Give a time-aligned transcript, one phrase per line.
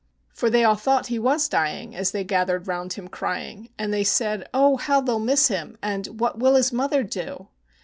[0.33, 4.03] For they all thought he was dying, as they gathered round him crying, And they
[4.03, 7.49] said, "Oh, how they'll miss him!" and, "What will his mother do?"